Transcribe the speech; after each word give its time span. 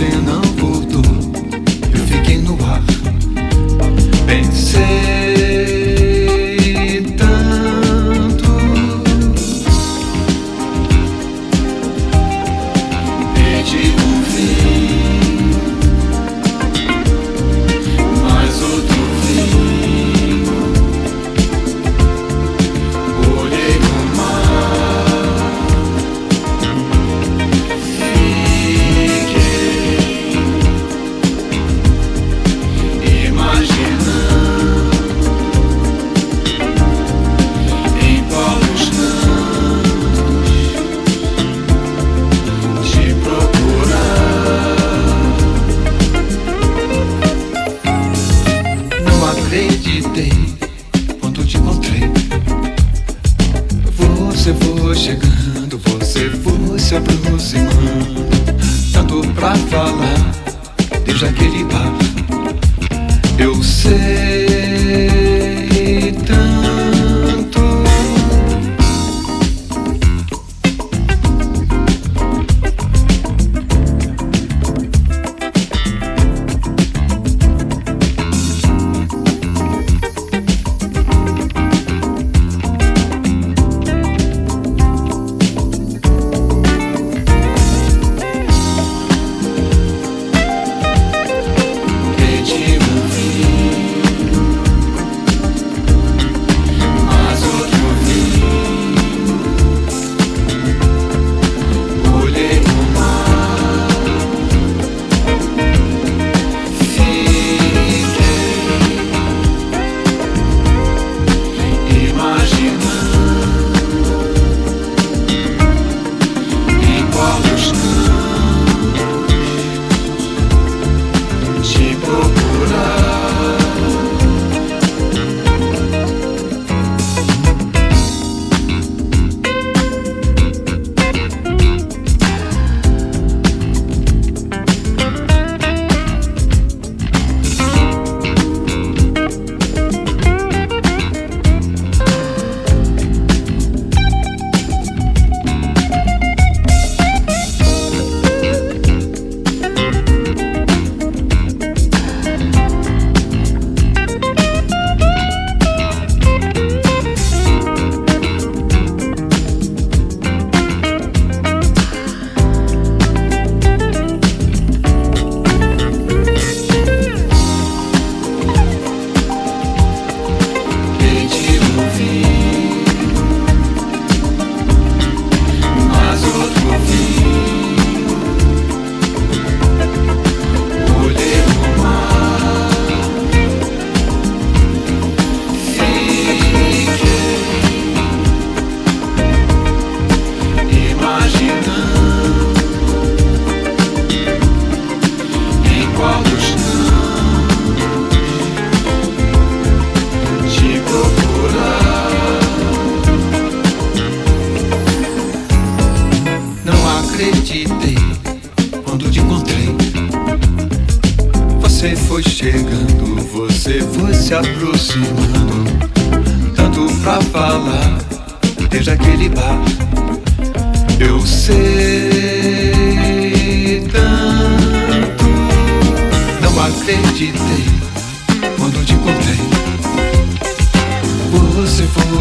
Você 0.00 0.16
não 0.16 0.49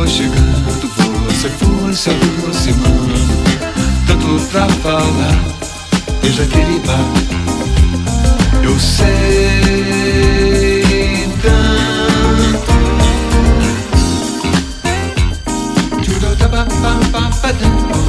chegando, 0.10 0.90
você 1.28 1.50
foi 1.50 1.94
se 1.94 2.10
aproximando. 2.10 3.14
Tanto 4.08 4.40
pra 4.48 4.68
falar, 4.82 5.46
eu 6.24 6.32
já 6.32 6.46
queria. 6.46 6.70
Eu 8.64 8.80
sei 8.80 10.02
tanto. 11.42 12.72
Tudo 16.04 16.36
tá 16.38 16.50
pa 16.50 16.66
pa 16.66 17.00
pa 17.12 17.30
pa 17.42 18.09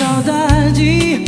encontro 0.00 0.72
que 0.74 1.24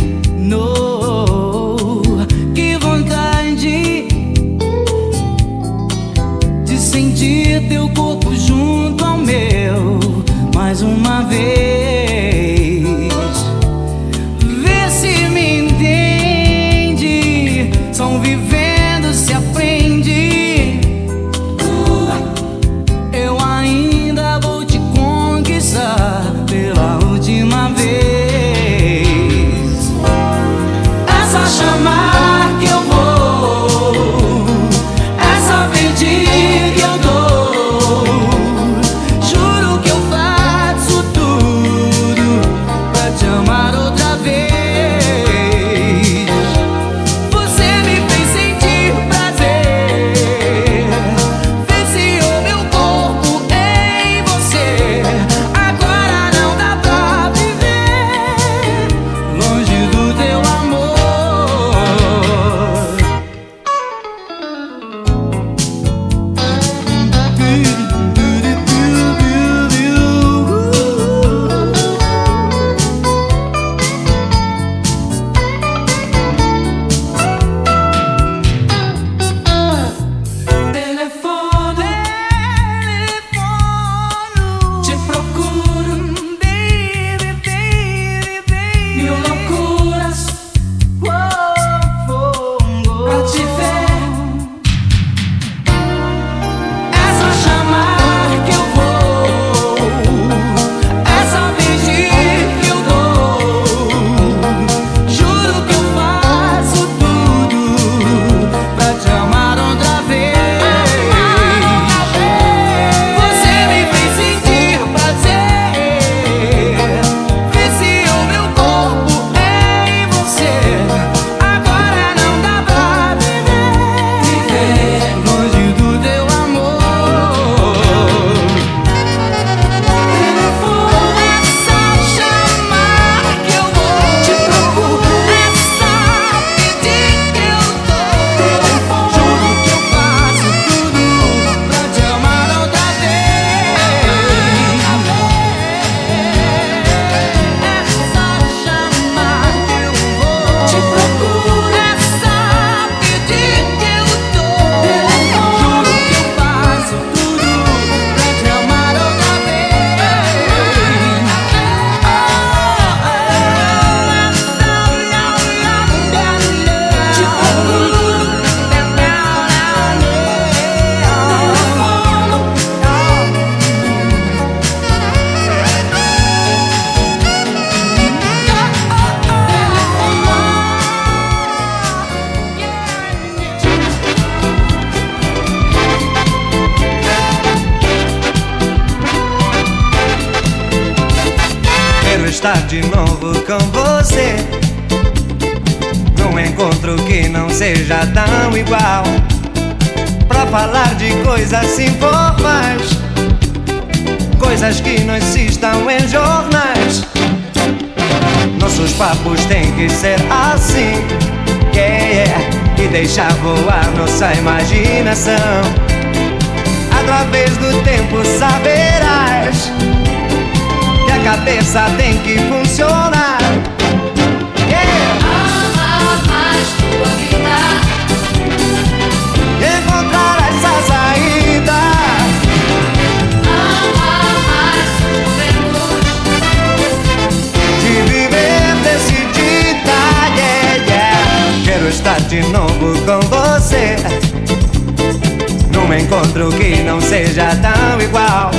seja 247.26 247.54
tão 247.62 248.00
igual. 248.00 248.50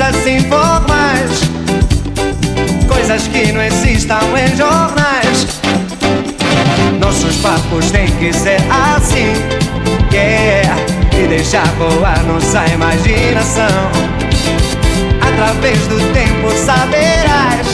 conversas 0.00 0.26
informais, 0.26 1.40
coisas 2.88 3.26
que 3.28 3.52
não 3.52 3.62
existam 3.62 4.20
em 4.36 4.56
jornais. 4.56 5.60
Nossos 7.00 7.36
papos 7.38 7.90
têm 7.90 8.06
que 8.06 8.32
ser 8.32 8.58
assim, 8.70 9.32
yeah, 10.12 10.76
e 11.12 11.26
deixar 11.26 11.66
voar 11.74 12.22
nossa 12.24 12.64
imaginação. 12.68 13.90
Através 15.20 15.78
do 15.88 15.98
tempo 16.12 16.50
saberás 16.56 17.66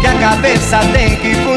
que 0.00 0.06
a 0.06 0.14
cabeça 0.14 0.78
tem 0.92 1.16
que 1.16 1.34
funcionar. 1.34 1.47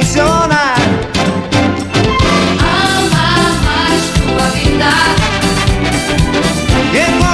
Oh, 6.94 7.31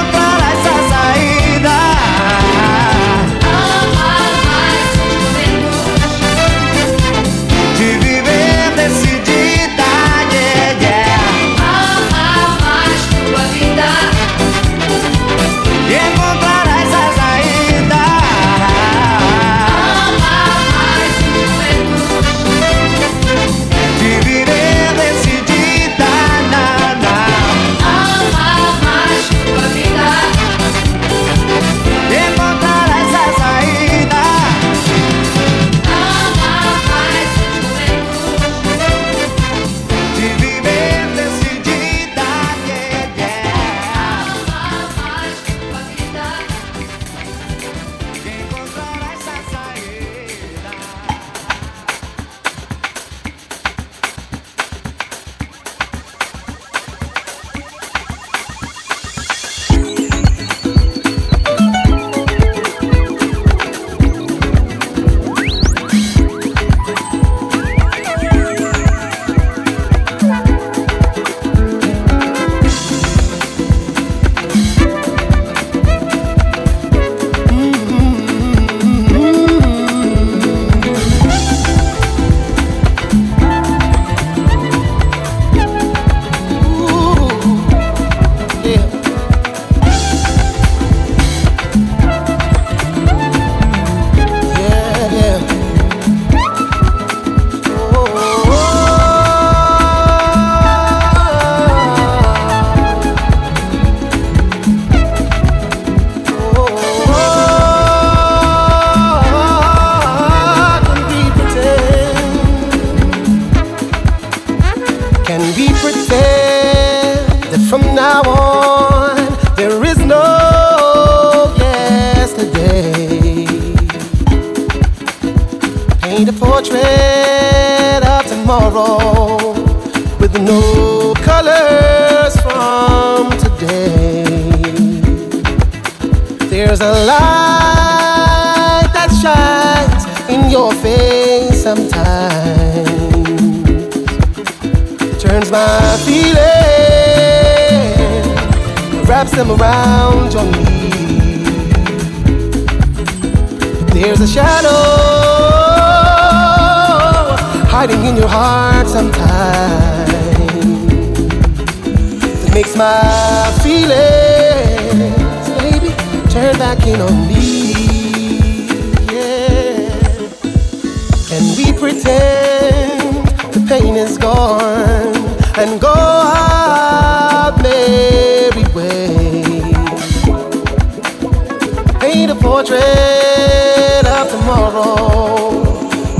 portrait 182.58 184.04
of 184.04 184.28
tomorrow 184.32 185.62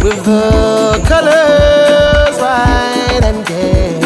with 0.05 0.25
the 0.25 1.03
colors 1.09 2.39
bright 2.39 3.25
and 3.25 3.45
gay. 3.45 3.99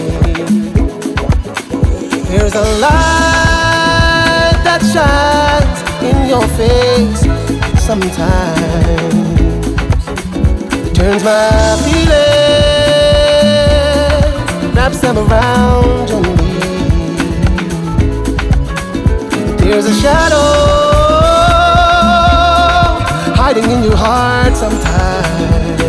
Here's 2.31 2.55
a 2.55 2.65
light 2.81 4.57
that 4.65 4.81
shines 4.93 5.79
in 6.09 6.17
your 6.27 6.47
face 6.57 7.23
sometimes. 7.85 9.15
It 10.87 10.95
turns 10.95 11.23
my 11.23 11.77
feelings, 11.85 12.17
wraps 14.75 15.01
them 15.03 15.19
around 15.19 16.09
your 16.09 16.23
knees. 16.37 16.81
There's 19.61 19.85
a 19.85 19.95
shadow 20.01 20.82
hiding 23.53 23.71
in 23.71 23.83
your 23.85 23.97
heart 23.97 24.55
sometimes 24.57 25.83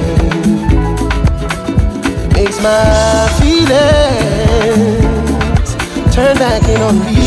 makes 2.34 2.62
my 2.62 3.30
feelings 3.40 4.96
turn 6.14 6.36
back 6.38 6.68
in 6.68 6.82
on 6.82 7.00
me. 7.06 7.23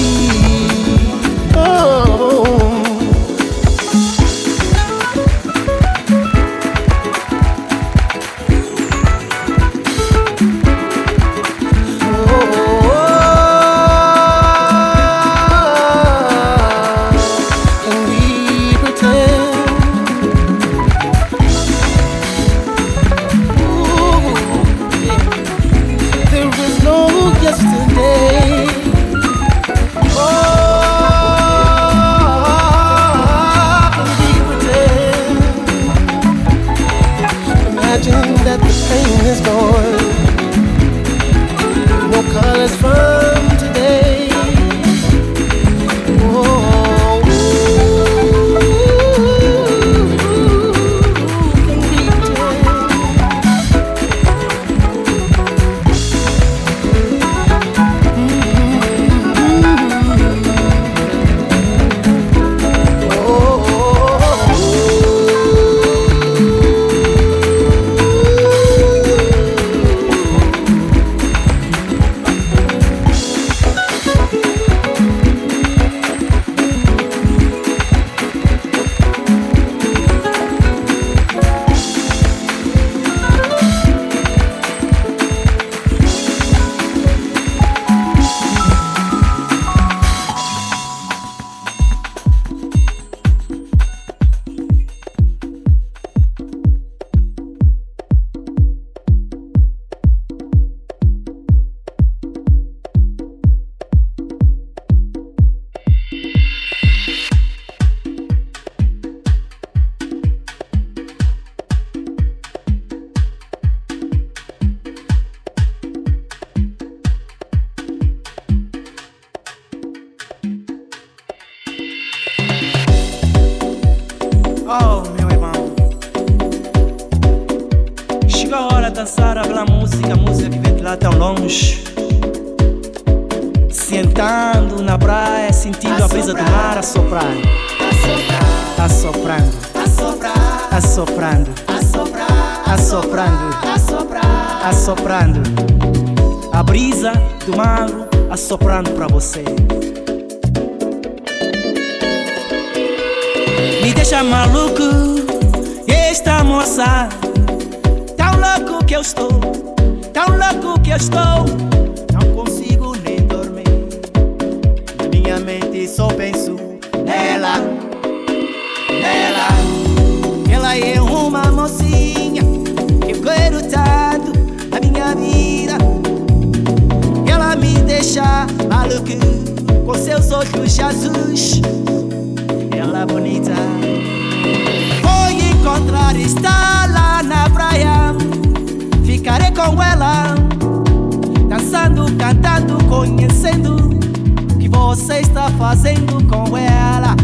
Conhecendo 192.96 193.76
o 193.76 194.58
que 194.58 194.68
você 194.70 195.18
está 195.18 195.50
fazendo 195.50 196.24
com 196.26 196.56
ela. 196.56 197.14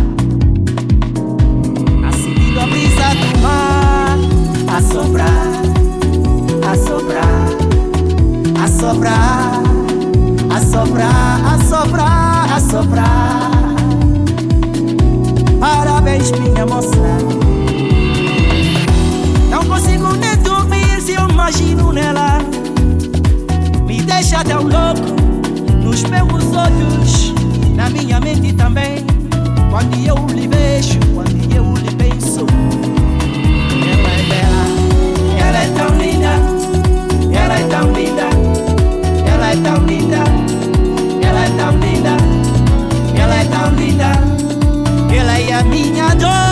Assistindo 2.07 2.61
a 2.61 2.67
brisa 2.67 3.09
do 3.15 3.39
mar, 3.41 4.19
a 4.69 4.83
soprar, 4.83 5.63
a 6.69 6.77
soprar, 6.77 7.49
a 8.63 8.69
soprar, 8.69 9.63
a 10.51 10.61
soprar, 10.61 11.47
a 11.47 11.59
soprar, 11.65 12.53
a 12.53 12.61
soprar. 12.61 13.51
Parabéns, 15.59 16.33
minha 16.33 16.67
moça. 16.67 16.99
Não 19.51 19.65
consigo 19.65 20.13
nem 20.17 20.37
dormir 20.37 21.01
se 21.01 21.13
eu 21.13 21.27
imagino 21.31 21.93
nela. 21.93 22.41
Me 23.87 24.03
deixa 24.03 24.45
tão 24.45 24.65
louco 24.65 25.22
meus 26.05 26.45
olhos, 26.57 27.33
na 27.75 27.89
minha 27.91 28.21
mente 28.21 28.53
também. 28.53 29.05
Quando 29.71 29.95
eu 30.07 30.17
lhe 30.35 30.47
vejo, 30.49 30.99
quando 31.15 31.55
eu 31.55 31.75
lhe 31.75 31.95
penso, 31.97 32.47
ela 33.93 34.11
é 34.11 34.23
bela, 34.29 34.65
ela 35.47 35.59
é 35.59 35.69
tão 35.77 35.97
linda, 35.99 36.33
ela 37.37 37.59
é 37.59 37.65
tão 37.69 37.93
linda, 37.93 38.29
ela 39.27 39.51
é 39.51 39.57
tão 39.57 39.87
linda, 39.87 40.23
ela 41.23 41.45
é 41.45 41.51
tão 41.51 41.77
linda, 41.79 42.17
ela 43.19 43.35
é 43.35 43.45
tão 43.45 43.75
linda. 43.75 44.33
Ela 45.15 45.39
é 45.39 45.53
a 45.53 45.63
minha 45.63 46.15
dor 46.15 46.52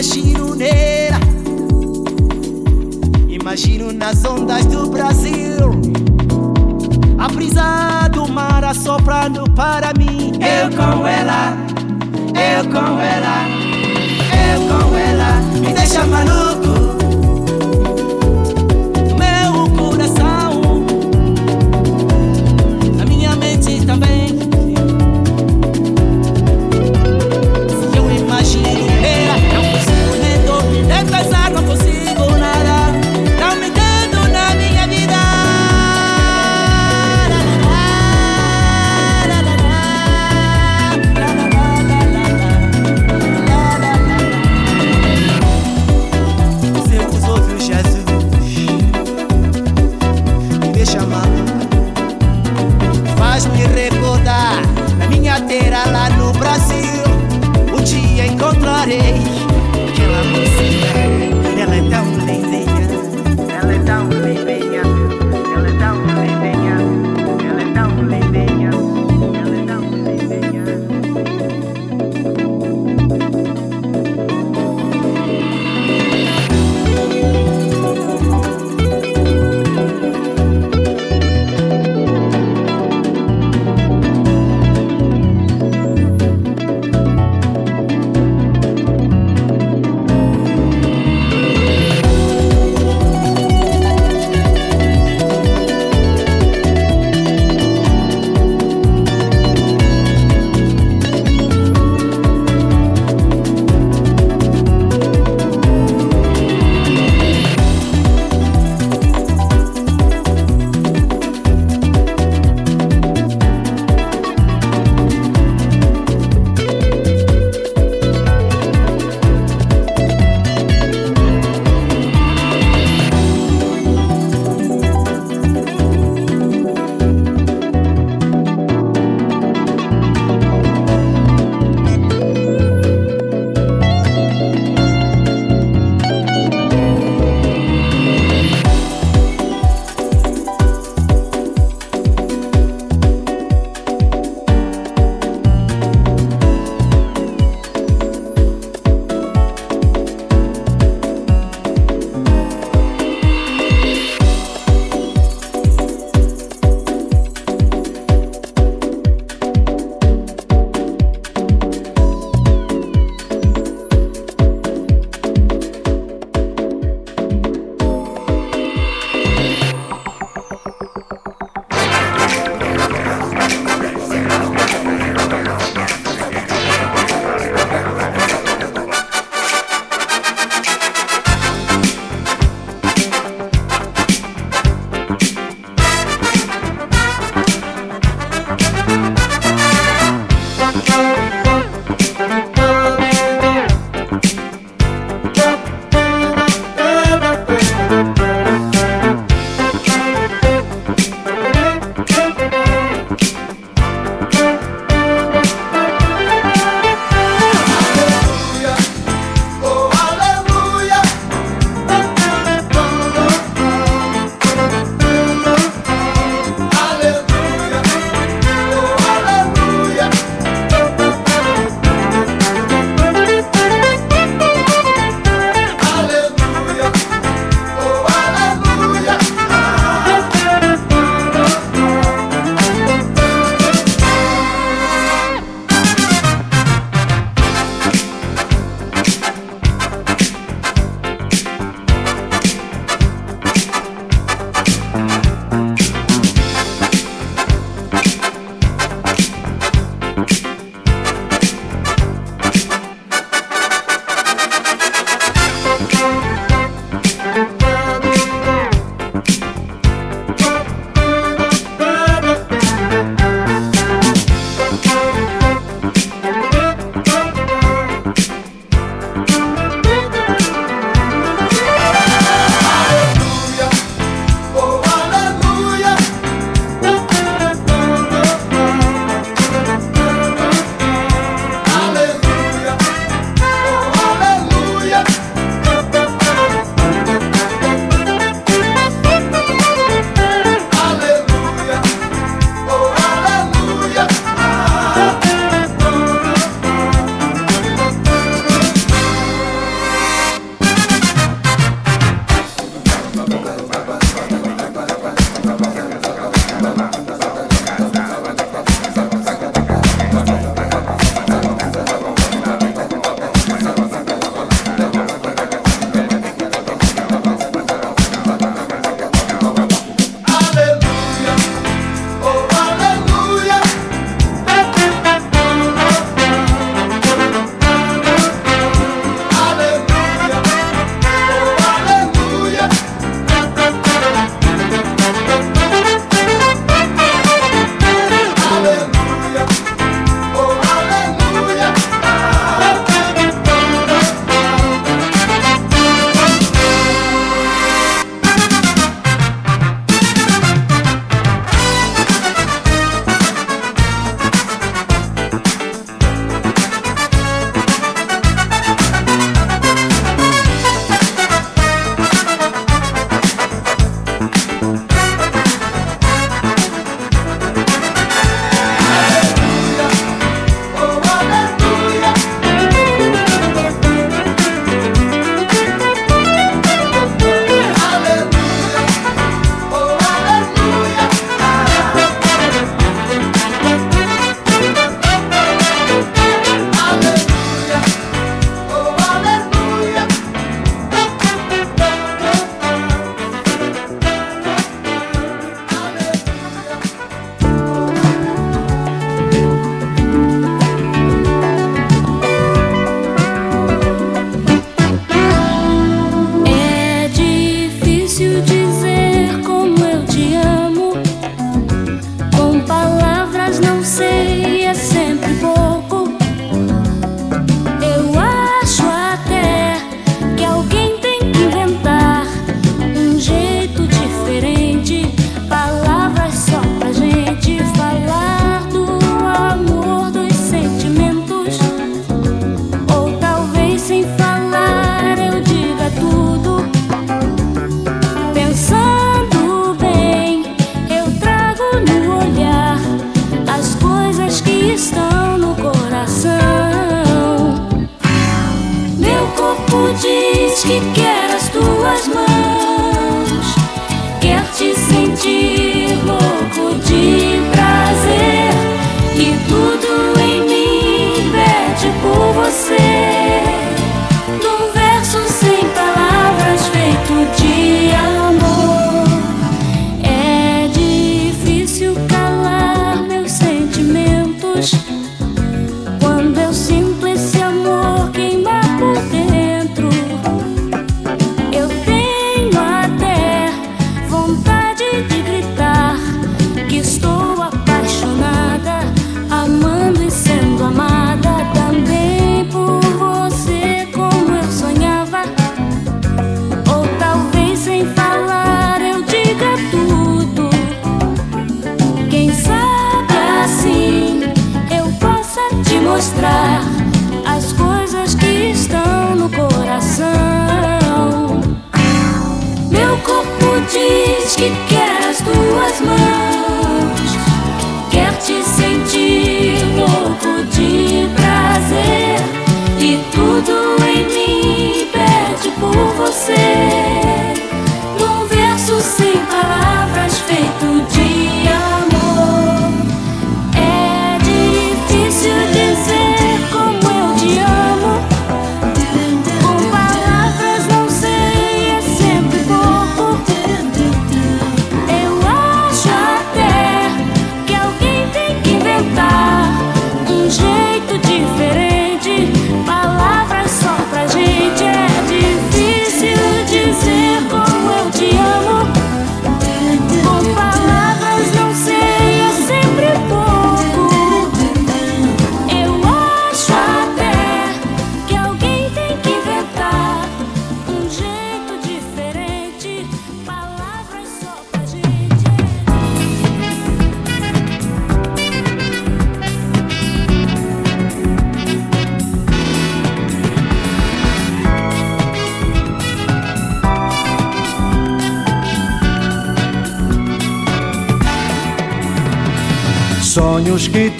imagino 0.00 0.54
nela, 0.54 1.20
imagino 3.28 3.92
nas 3.92 4.24
ondas 4.24 4.64
do 4.64 4.88
Brasil. 4.88 5.78
A 7.18 7.28
brisa 7.28 8.08
do 8.10 8.26
mar 8.26 8.64
assoprando 8.64 9.44
para 9.50 9.92
mim. 9.98 10.32
Eu 10.40 10.70
com 10.74 11.06
ela, 11.06 11.54
eu 12.32 12.64
com 12.70 12.98
ela, 12.98 13.44
eu 14.32 14.60
com 14.68 14.96
ela. 14.96 15.42
Me 15.60 15.74
deixa 15.74 16.06
maluco. 16.06 16.49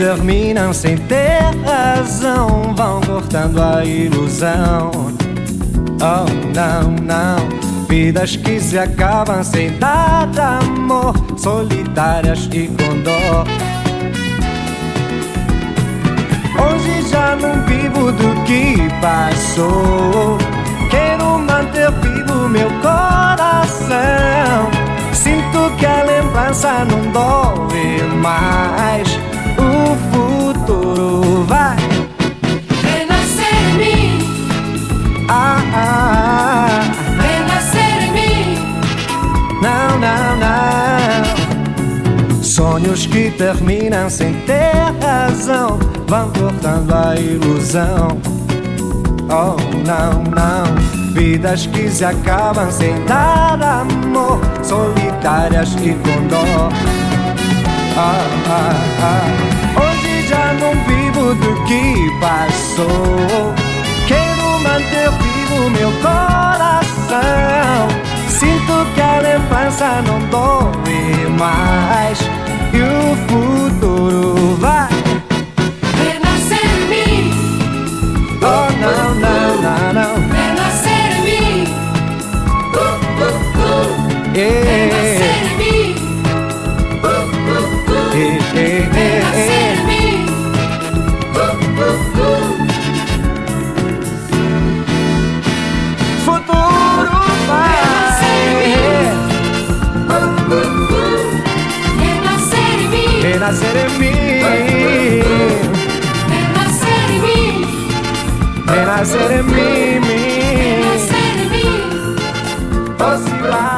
Terminam 0.01 0.73
sem 0.73 0.97
ter 0.97 1.43
razão 1.63 2.75
vão 2.75 3.03
cortando 3.03 3.63
a 3.63 3.85
ilusão. 3.85 4.91
Oh, 6.01 6.25
não, 6.55 6.91
não. 7.03 7.87
Vidas 7.87 8.35
que 8.35 8.59
se 8.59 8.79
acabam 8.79 9.45
sem 9.45 9.79
dar 9.79 10.27
amor, 10.39 11.15
solitárias 11.37 12.49
e 12.51 12.69
com 12.69 12.99
dor. 13.03 13.47
Hoje 16.65 17.03
já 17.11 17.37
não 17.37 17.63
vivo 17.67 18.11
do 18.11 18.43
que 18.45 18.77
passou. 19.03 20.39
Quero 20.89 21.39
manter 21.41 21.91
vivo 22.01 22.49
meu 22.49 22.71
coração. 22.81 24.01
Sinto 25.13 25.71
que 25.79 25.85
a 25.85 26.05
lembrança 26.05 26.87
não 26.87 27.13
dói 27.13 28.03
mais. 28.23 29.21
Sonhos 42.91 43.07
que 43.07 43.31
terminam 43.31 44.11
sem 44.11 44.33
ter 44.47 44.75
razão 45.01 45.79
vão 46.09 46.29
cortando 46.33 46.93
a 46.93 47.15
ilusão. 47.15 48.09
Oh, 49.29 49.55
não, 49.87 50.25
não. 50.25 51.13
Vidas 51.15 51.67
que 51.67 51.89
se 51.89 52.05
acabam 52.05 52.69
sem 52.69 53.01
dar 53.05 53.63
amor, 53.63 54.41
solitárias 54.65 55.73
e 55.75 55.95
com 55.95 56.27
dó. 56.27 56.69
Ah, 57.97 58.27
ah, 58.49 58.75
ah. 59.03 59.83
Hoje 59.83 60.27
já 60.27 60.53
não 60.55 60.73
vivo 60.85 61.33
do 61.37 61.65
que 61.67 62.11
passou. 62.21 63.55
Quero 64.09 64.59
manter 64.65 65.11
vivo 65.23 65.71
meu 65.71 65.93
coração. 66.03 67.21
Sinto 68.29 68.85
que 68.97 69.01
a 69.01 69.21
lembrança 69.21 70.03
não 70.03 70.19
dói 70.29 71.29
mais. 71.39 72.40
O 73.11 73.17
futuro 73.27 74.55
vai 74.61 74.89
Renascer 75.99 76.65
em 76.65 76.87
mim. 76.89 77.33
Oh, 78.41 78.71
não, 78.81 79.15
não, 79.17 79.49
não, 79.61 79.93
não. 79.93 80.13
Renascer 80.29 81.11
em 81.17 81.23
mim. 81.25 81.65
Uh, 82.73 82.79
uh, 82.79 83.35
uh. 83.65 84.39
Yeah. 84.39 84.80
Mim. 103.41 103.47
renascer 103.47 103.77
em 103.77 103.99
mim. 103.99 105.23
Renascer 106.29 107.11
em 107.11 107.21
mim. 107.21 107.65
Renascer 108.67 109.31
em 109.31 109.43
mim, 109.43 110.01
mim. 110.01 110.83
Renascer 110.83 111.37
em 111.39 111.49
mim. 111.49 112.17
Oscilar. 113.01 113.70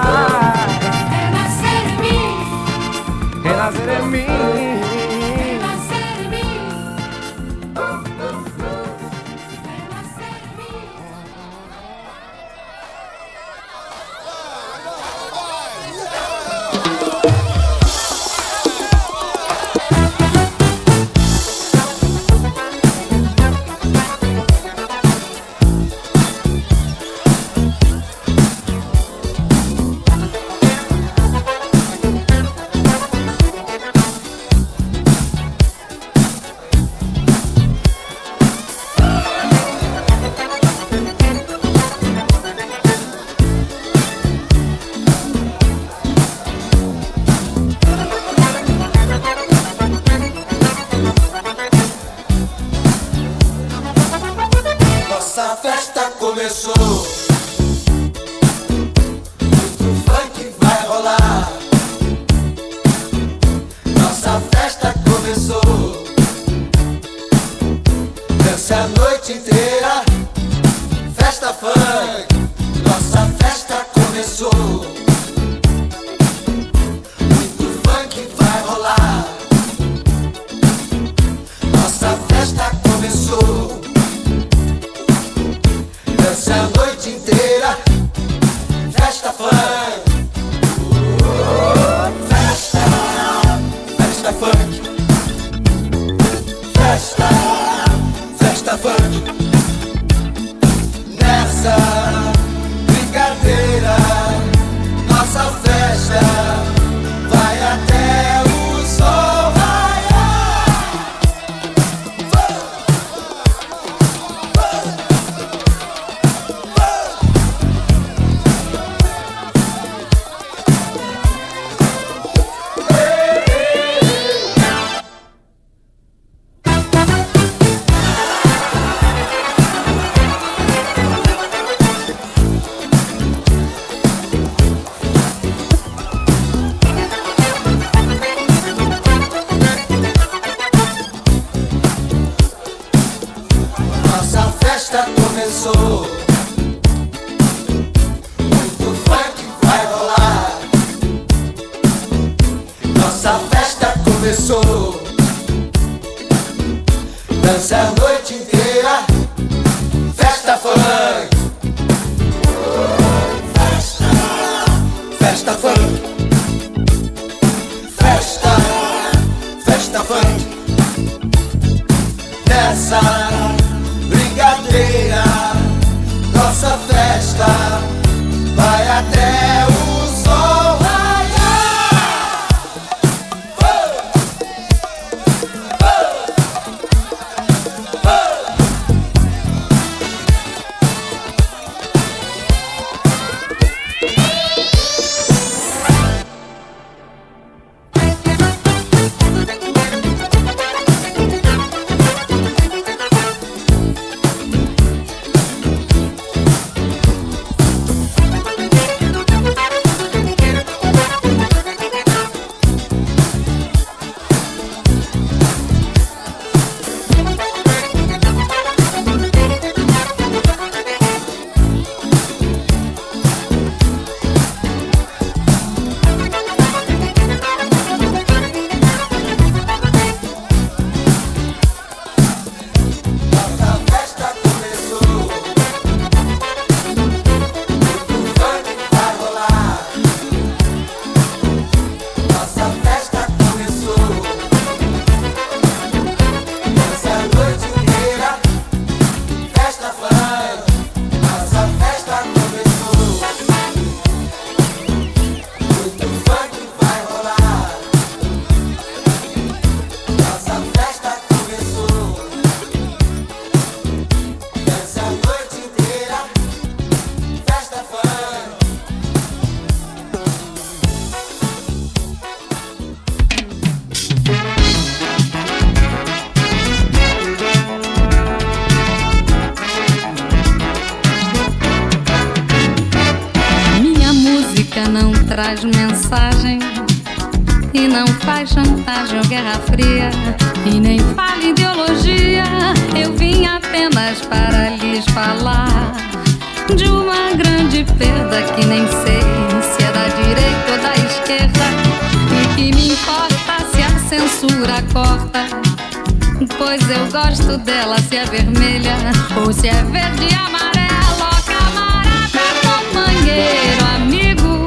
gosto 307.13 307.59
dela 307.59 307.99
se 307.99 308.17
é 308.17 308.25
vermelha 308.25 308.97
ou 309.37 309.53
se 309.53 309.69
é 309.69 309.85
verde 309.85 310.29
e 310.31 310.35
amarelo. 310.35 311.29
Camarada 311.45 312.41
companheiro, 312.63 313.85
amigo, 313.97 314.67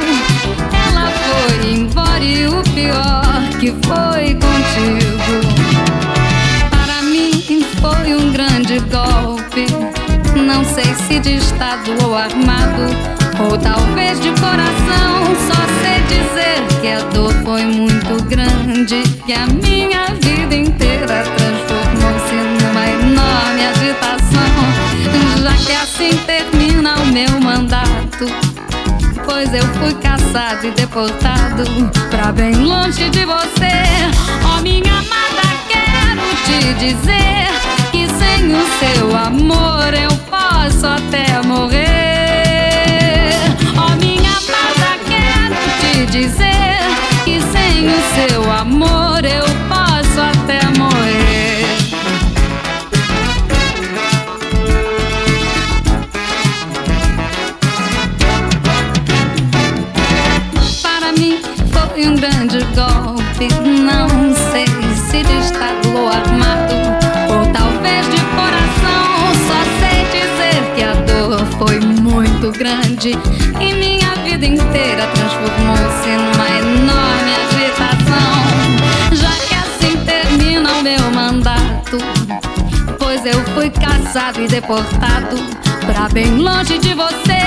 ela 0.87 1.09
foi 1.09 1.71
embora 1.71 2.23
e 2.23 2.45
o 2.45 2.61
pior 2.75 3.49
que 3.59 3.73
foi 3.87 4.35
contigo. 4.35 5.41
Para 6.69 7.01
mim 7.01 7.65
foi 7.81 8.13
um 8.15 8.31
grande 8.31 8.79
golpe. 8.91 9.65
Não 10.35 10.63
sei 10.63 10.93
se 11.07 11.19
de 11.19 11.37
estado 11.37 11.91
ou 12.03 12.15
armado, 12.15 12.83
ou 13.39 13.57
talvez 13.57 14.19
de 14.19 14.29
coração. 14.39 15.35
Só 15.47 15.61
sei 15.81 15.99
dizer 16.03 16.79
que 16.79 16.89
a 16.89 16.99
dor 17.09 17.33
foi 17.43 17.63
muito 17.63 18.23
grande 18.25 19.01
que 19.25 19.33
a 19.33 19.47
fui 29.79 29.93
caçado 29.95 30.67
e 30.67 30.71
deportado 30.71 31.63
pra 32.09 32.31
bem 32.31 32.55
longe 32.55 33.09
de 33.09 33.25
você. 33.25 33.75
Oh, 34.43 34.61
minha 34.61 34.93
amada, 34.93 35.47
quero 35.69 36.21
te 36.45 36.73
dizer 36.75 37.47
que 37.91 38.07
sem 38.07 38.53
o 38.53 38.65
seu 38.79 39.15
amor 39.15 39.93
eu 39.93 40.11
posso 40.29 40.85
até 40.85 41.41
morrer. 41.47 41.85
Oh, 43.77 43.95
minha 43.97 44.31
amada, 44.31 44.99
quero 45.07 45.55
te 45.79 46.05
dizer 46.11 46.79
que 47.23 47.41
sem 47.41 47.87
o 47.87 48.01
seu 48.15 48.51
amor 48.51 49.23
eu 49.23 49.54
e 84.45 84.47
deportado 84.47 85.37
pra 85.87 86.07
bem 86.09 86.37
longe 86.37 86.77
de 86.77 86.93
você, 86.93 87.41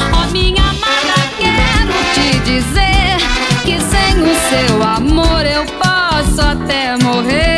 oh, 0.00 0.30
minha 0.30 0.62
amada, 0.62 1.28
quero 1.38 1.92
te 2.14 2.38
dizer 2.40 3.16
que 3.64 3.80
sem 3.80 4.22
o 4.22 4.34
seu 4.48 4.82
amor 4.82 5.44
eu 5.44 5.64
posso 5.66 6.40
até 6.40 6.96
morrer. 7.02 7.55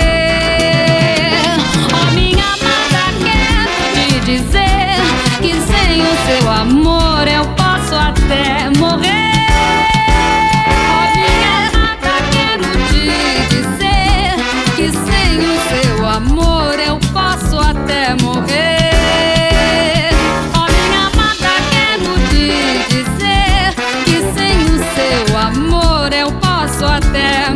there. 27.13 27.48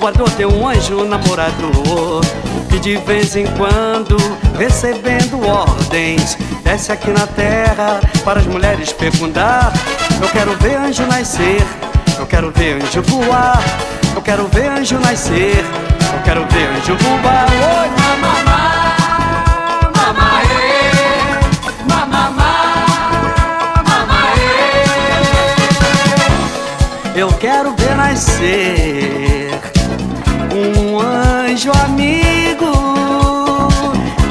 Voador 0.00 0.30
tem 0.30 0.46
um 0.46 0.66
anjo 0.66 1.04
namorador 1.04 2.22
que 2.70 2.78
de 2.78 2.96
vez 2.96 3.36
em 3.36 3.46
quando, 3.56 4.16
recebendo 4.58 5.46
ordens, 5.46 6.36
desce 6.64 6.90
aqui 6.90 7.10
na 7.10 7.26
terra 7.26 8.00
para 8.24 8.40
as 8.40 8.46
mulheres 8.46 8.90
fecundar. 8.90 9.72
Eu 10.20 10.28
quero 10.28 10.56
ver 10.56 10.76
anjo 10.76 11.06
nascer, 11.06 11.62
eu 12.18 12.26
quero 12.26 12.50
ver 12.50 12.82
anjo 12.82 13.02
voar, 13.02 13.62
eu 14.14 14.22
quero 14.22 14.46
ver 14.48 14.68
anjo 14.70 14.98
nascer, 14.98 15.64
eu 16.12 16.22
quero 16.24 16.46
ver 16.46 16.68
anjo 16.68 16.96
voar. 16.96 17.46
Oi, 17.50 17.88
mamamá, 18.00 18.49
Eu 27.20 27.28
quero 27.34 27.74
ver 27.76 27.94
nascer 27.96 29.50
um 30.54 30.98
anjo 30.98 31.70
amigo 31.84 33.68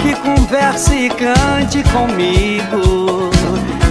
que 0.02 0.16
converse 0.16 0.96
e 0.96 1.10
cante 1.12 1.84
comigo 1.92 3.30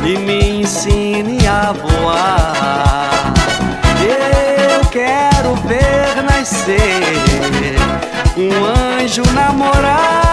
e 0.05 0.19
me 0.19 0.63
ensine 0.63 1.47
a 1.47 1.71
voar. 1.71 3.35
Eu 4.03 4.81
quero 4.91 5.55
ver 5.69 6.21
nascer 6.25 7.77
um 8.37 8.99
anjo 8.99 9.23
namorada 9.33 10.29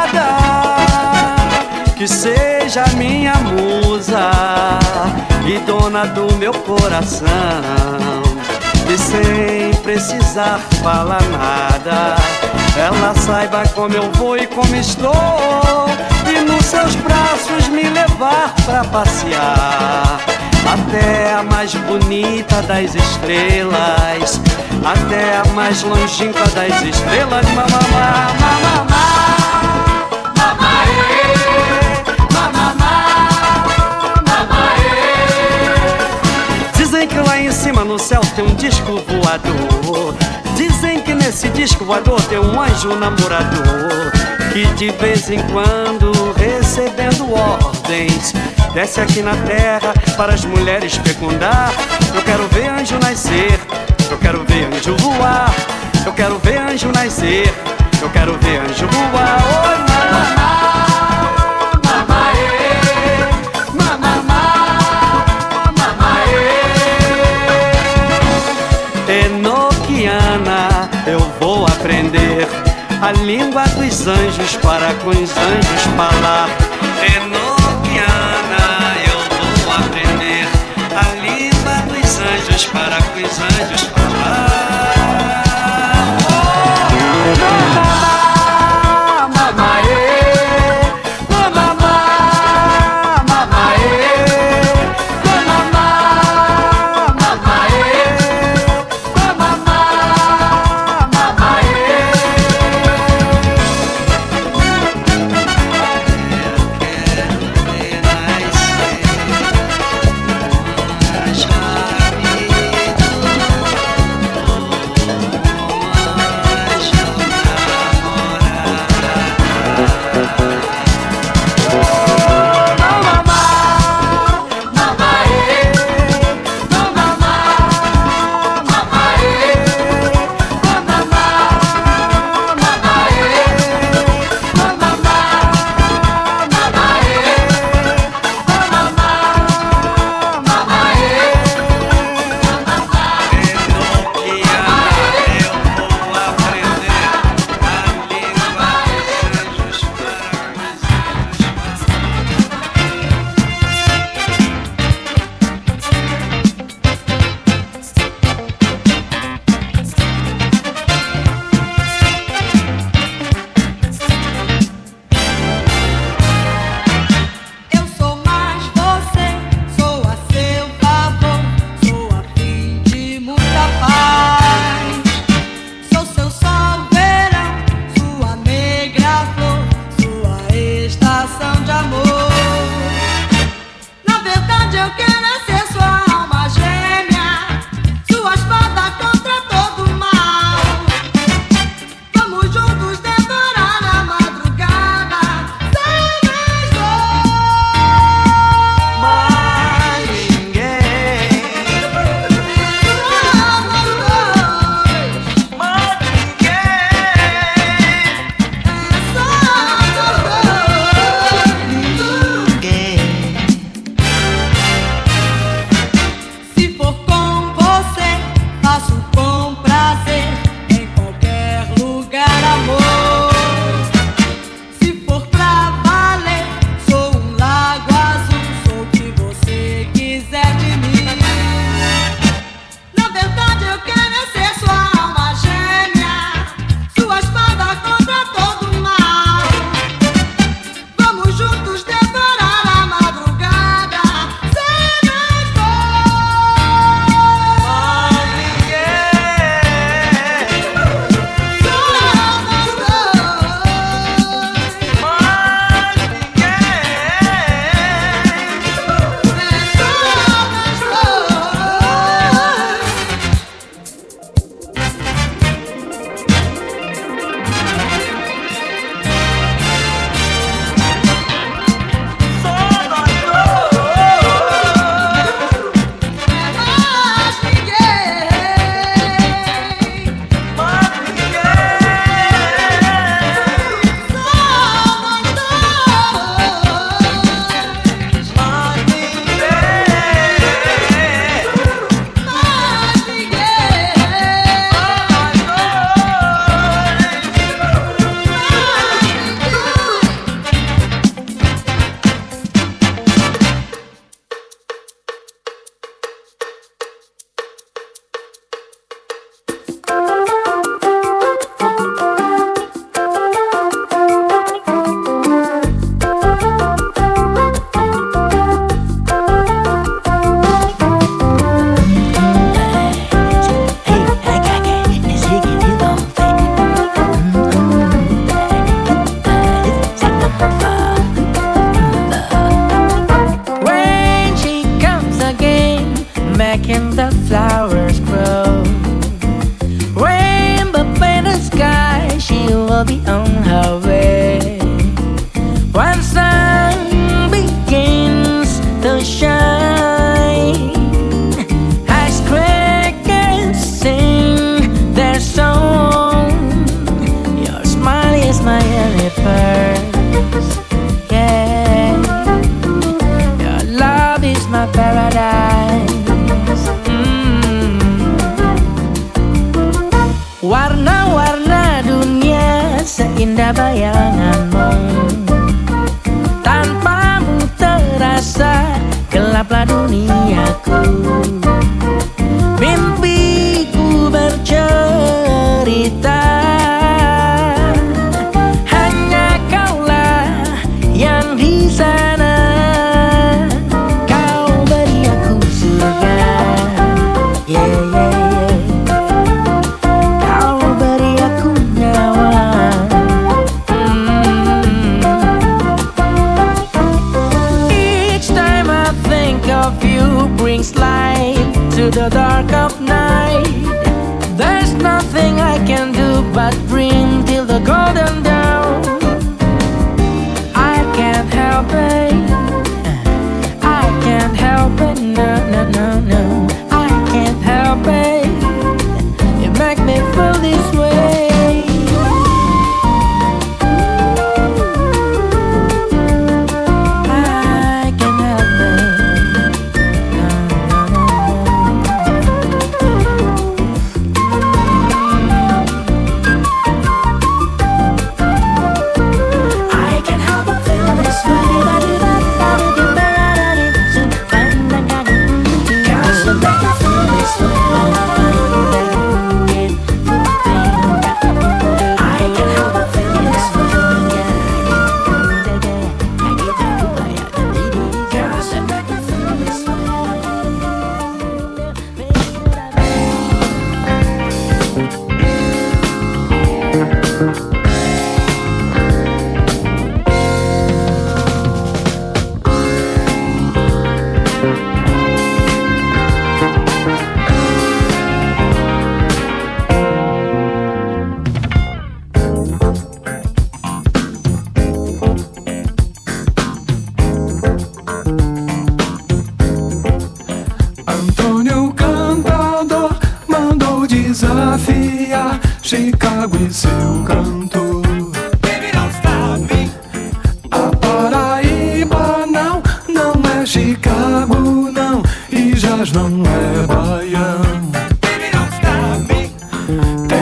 seja 2.08 2.84
minha 2.98 3.34
musa 3.36 4.30
e 5.46 5.58
dona 5.60 6.06
do 6.06 6.34
meu 6.36 6.54
coração 6.54 7.26
e 8.88 8.98
sem 8.98 9.82
precisar 9.82 10.60
falar 10.84 11.22
nada. 11.24 12.16
Ela 12.78 13.14
saiba 13.16 13.64
como 13.74 13.94
eu 13.94 14.12
vou 14.14 14.38
e 14.38 14.46
como 14.48 14.76
estou, 14.76 15.86
e 16.28 16.42
nos 16.42 16.66
seus 16.66 16.96
braços 16.96 17.68
me 17.70 17.84
levar 17.84 18.54
pra 18.66 18.84
passear. 18.84 20.20
Até 20.68 21.34
a 21.34 21.44
mais 21.44 21.74
bonita 21.74 22.62
das 22.64 22.96
estrelas, 22.96 24.42
até 24.84 25.38
a 25.38 25.46
mais 25.54 25.84
longínqua 25.84 26.46
das 26.50 26.82
estrelas, 26.82 27.46
mamamá, 27.50 28.28
mamamá. 28.40 29.35
Cima 37.66 37.84
no 37.84 37.98
céu 37.98 38.22
tem 38.36 38.46
um 38.46 38.54
disco 38.54 39.02
voador. 39.08 40.14
Dizem 40.56 41.02
que 41.02 41.16
nesse 41.16 41.48
disco 41.50 41.84
voador 41.84 42.22
tem 42.24 42.38
um 42.38 42.62
anjo 42.62 42.96
namorador. 42.96 44.12
Que 44.54 44.66
de 44.76 44.92
vez 44.92 45.30
em 45.32 45.40
quando, 45.48 46.12
recebendo 46.34 47.34
ordens, 47.34 48.34
desce 48.74 49.02
aqui 49.02 49.24
na 49.24 49.36
terra 49.48 49.94
para 50.16 50.34
as 50.34 50.46
mulheres 50.46 50.96
fecundar. 50.98 51.74
Eu 52.14 52.22
quero 52.22 52.48
ver 52.50 52.70
anjo 52.70 53.00
nascer, 53.00 53.60
eu 54.12 54.18
quero 54.20 54.46
ver 54.46 54.68
anjo 54.72 54.96
voar. 54.98 55.52
Eu 56.06 56.14
quero 56.14 56.38
ver 56.38 56.60
anjo 56.60 56.92
nascer, 56.92 57.52
eu 58.00 58.10
quero 58.12 58.38
ver 58.38 58.60
anjo 58.60 58.88
voar. 58.88 59.35
Anjos 74.08 74.56
para 74.58 74.94
com 74.96 75.10
os 75.10 75.32
anjos 75.32 75.84
falar. 75.96 76.48
Enoquiana, 77.16 78.66
eu 79.04 79.64
vou 79.64 79.74
aprender 79.74 80.48
a 80.96 81.16
língua 81.16 81.76
dos 81.88 82.20
anjos 82.20 82.66
para 82.66 83.02
com 83.02 83.20
os 83.20 83.40
anjos 83.40 83.82
falar. 83.82 83.95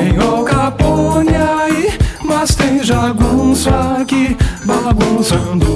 Tem 0.03 0.19
o 0.19 0.43
Capone 0.43 1.33
aí, 1.33 1.97
mas 2.25 2.53
tem 2.55 2.83
jagunço 2.83 3.69
aqui 3.69 4.35
Bagunçando 4.65 5.72